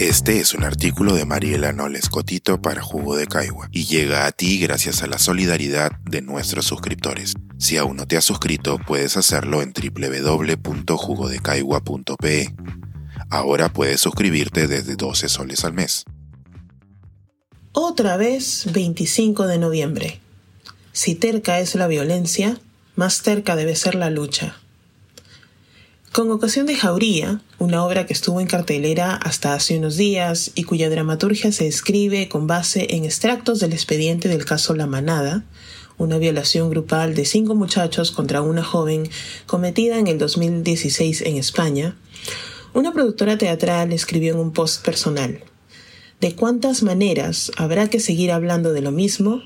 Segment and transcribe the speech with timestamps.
[0.00, 4.32] Este es un artículo de Mariela Noles Cotito para Jugo de Caigua y llega a
[4.32, 7.34] ti gracias a la solidaridad de nuestros suscriptores.
[7.58, 12.54] Si aún no te has suscrito, puedes hacerlo en www.jugodecaigua.pe.
[13.28, 16.06] Ahora puedes suscribirte desde 12 soles al mes.
[17.72, 20.18] Otra vez 25 de noviembre.
[20.92, 22.58] Si terca es la violencia,
[22.96, 24.56] más terca debe ser la lucha.
[26.12, 30.64] Con ocasión de Jauría, una obra que estuvo en cartelera hasta hace unos días y
[30.64, 35.44] cuya dramaturgia se escribe con base en extractos del expediente del caso La Manada,
[35.98, 39.08] una violación grupal de cinco muchachos contra una joven
[39.46, 41.96] cometida en el 2016 en España,
[42.74, 45.44] una productora teatral escribió en un post personal,
[46.20, 49.42] ¿de cuántas maneras habrá que seguir hablando de lo mismo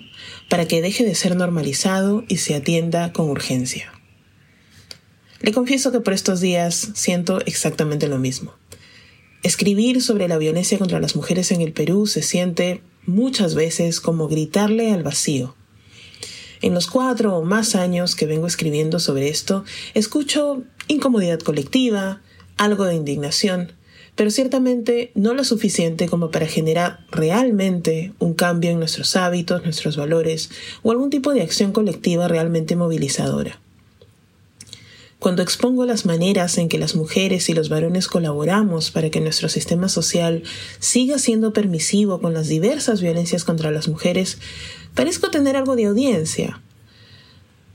[0.49, 3.94] para que deje de ser normalizado y se atienda con urgencia?
[5.45, 8.55] Le confieso que por estos días siento exactamente lo mismo.
[9.43, 14.27] Escribir sobre la violencia contra las mujeres en el Perú se siente muchas veces como
[14.27, 15.55] gritarle al vacío.
[16.63, 22.23] En los cuatro o más años que vengo escribiendo sobre esto, escucho incomodidad colectiva,
[22.57, 23.73] algo de indignación,
[24.15, 29.99] pero ciertamente no lo suficiente como para generar realmente un cambio en nuestros hábitos, nuestros
[29.99, 30.49] valores
[30.83, 33.61] o algún tipo de acción colectiva realmente movilizadora.
[35.19, 39.49] Cuando expongo las maneras en que las mujeres y los varones colaboramos para que nuestro
[39.49, 40.43] sistema social
[40.79, 44.39] siga siendo permisivo con las diversas violencias contra las mujeres,
[44.95, 46.61] parezco tener algo de audiencia.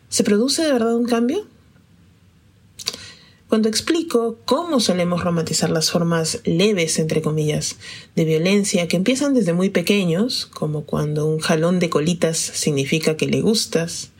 [0.09, 1.47] ¿Se produce de verdad un cambio?
[3.49, 7.77] Cuando explico cómo solemos romantizar las formas leves, entre comillas,
[8.15, 13.25] de violencia que empiezan desde muy pequeños, como cuando un jalón de colitas significa que
[13.25, 14.11] le gustas,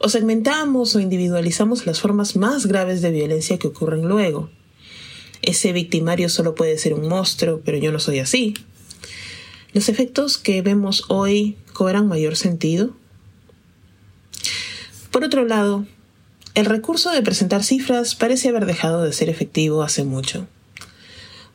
[0.00, 4.50] o segmentamos o individualizamos las formas más graves de violencia que ocurren luego.
[5.42, 8.54] Ese victimario solo puede ser un monstruo, pero yo no soy así.
[9.72, 12.96] Los efectos que vemos hoy cobran mayor sentido.
[15.12, 15.86] Por otro lado,
[16.54, 20.46] el recurso de presentar cifras parece haber dejado de ser efectivo hace mucho.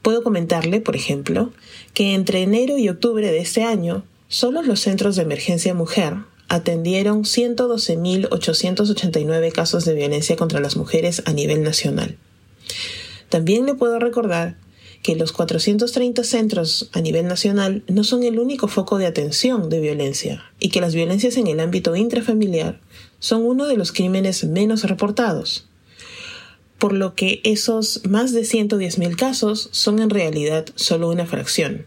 [0.01, 1.53] Puedo comentarle, por ejemplo,
[1.93, 6.15] que entre enero y octubre de este año, solo los centros de emergencia mujer
[6.49, 12.17] atendieron 112.889 casos de violencia contra las mujeres a nivel nacional.
[13.29, 14.57] También le puedo recordar
[15.03, 19.79] que los 430 centros a nivel nacional no son el único foco de atención de
[19.79, 22.79] violencia y que las violencias en el ámbito intrafamiliar
[23.19, 25.67] son uno de los crímenes menos reportados,
[26.77, 31.85] por lo que esos más de 110.000 casos son en realidad solo una fracción.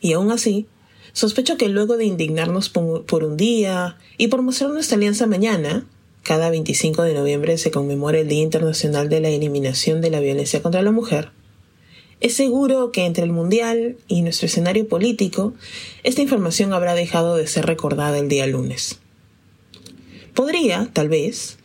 [0.00, 0.66] Y aún así,
[1.12, 5.86] sospecho que luego de indignarnos por un día y por mostrar nuestra alianza mañana,
[6.22, 10.62] cada 25 de noviembre se conmemora el Día Internacional de la Eliminación de la Violencia
[10.62, 11.32] contra la Mujer,
[12.20, 15.54] es seguro que entre el Mundial y nuestro escenario político,
[16.02, 19.00] esta información habrá dejado de ser recordada el día lunes.
[20.34, 21.58] Podría, tal vez,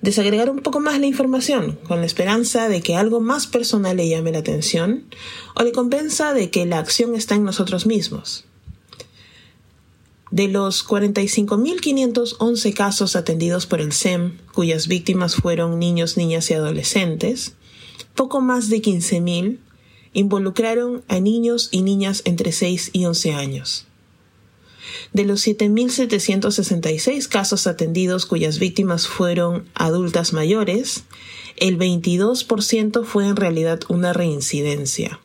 [0.00, 4.08] desagregar un poco más la información, con la esperanza de que algo más personal le
[4.08, 5.04] llame la atención,
[5.54, 8.44] o le compensa de que la acción está en nosotros mismos.
[10.30, 17.54] De los 45.511 casos atendidos por el SEM, cuyas víctimas fueron niños, niñas y adolescentes,
[18.14, 19.58] poco más de 15.000
[20.12, 23.86] involucraron a niños y niñas entre 6 y 11 años.
[25.12, 31.04] De los 7.766 casos atendidos cuyas víctimas fueron adultas mayores,
[31.56, 35.20] el 22% fue en realidad una reincidencia.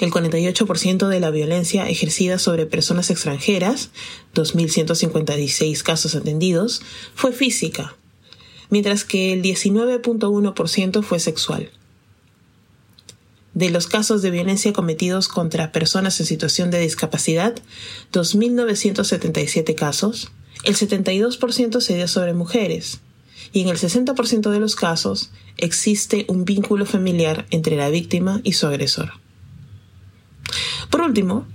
[0.00, 3.90] El 48% de la violencia ejercida sobre personas extranjeras,
[4.34, 6.80] 2.156 casos atendidos,
[7.14, 7.96] fue física,
[8.70, 11.70] mientras que el 19.1% fue sexual.
[13.60, 17.54] De los casos de violencia cometidos contra personas en situación de discapacidad,
[18.10, 20.32] 2.977 casos,
[20.64, 23.00] el 72% se dio sobre mujeres,
[23.52, 28.54] y en el 60% de los casos existe un vínculo familiar entre la víctima y
[28.54, 29.12] su agresor.
[30.88, 31.46] Por último,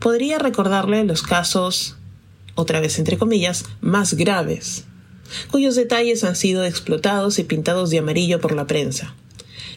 [0.00, 1.94] podría recordarle los casos,
[2.56, 4.86] otra vez entre comillas, más graves,
[5.52, 9.14] cuyos detalles han sido explotados y pintados de amarillo por la prensa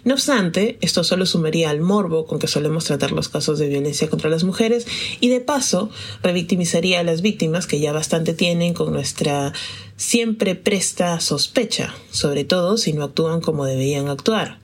[0.06, 4.08] no obstante, esto solo sumaría al morbo con que solemos tratar los casos de violencia
[4.08, 4.86] contra las mujeres
[5.20, 5.90] y de paso
[6.22, 9.52] revictimizaría a las víctimas que ya bastante tienen con nuestra
[9.98, 14.60] siempre presta sospecha, sobre todo si no actúan como deberían actuar.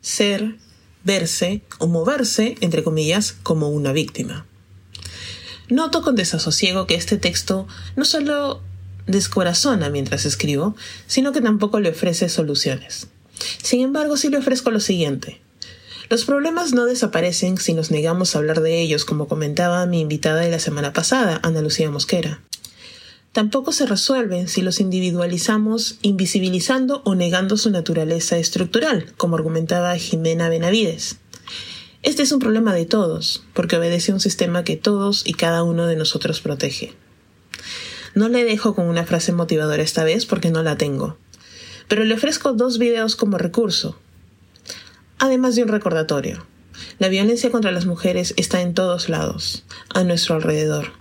[0.00, 0.56] Ser,
[1.04, 4.46] verse o moverse, entre comillas, como una víctima.
[5.68, 8.62] Noto con desasosiego que este texto no solo
[9.06, 10.74] descorazona mientras escribo,
[11.06, 13.08] sino que tampoco le ofrece soluciones.
[13.62, 15.40] Sin embargo, sí le ofrezco lo siguiente.
[16.10, 20.40] Los problemas no desaparecen si nos negamos a hablar de ellos, como comentaba mi invitada
[20.40, 22.42] de la semana pasada, Ana Lucía Mosquera.
[23.32, 30.50] Tampoco se resuelven si los individualizamos invisibilizando o negando su naturaleza estructural, como argumentaba Jimena
[30.50, 31.16] Benavides.
[32.02, 35.62] Este es un problema de todos, porque obedece a un sistema que todos y cada
[35.62, 36.92] uno de nosotros protege.
[38.14, 41.16] No le dejo con una frase motivadora esta vez porque no la tengo,
[41.88, 43.98] pero le ofrezco dos videos como recurso,
[45.18, 46.46] además de un recordatorio.
[46.98, 49.64] La violencia contra las mujeres está en todos lados,
[49.94, 50.92] a nuestro alrededor.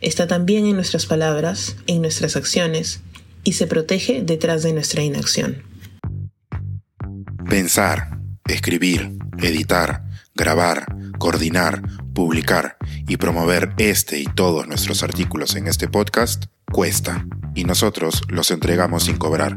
[0.00, 3.00] Está también en nuestras palabras, en nuestras acciones,
[3.44, 5.62] y se protege detrás de nuestra inacción.
[7.48, 10.04] Pensar, escribir, editar,
[10.34, 10.86] grabar,
[11.18, 11.82] coordinar,
[12.14, 12.76] publicar
[13.06, 19.04] y promover este y todos nuestros artículos en este podcast cuesta, y nosotros los entregamos
[19.04, 19.56] sin cobrar.